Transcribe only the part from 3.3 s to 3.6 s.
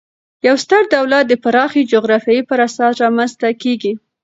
ته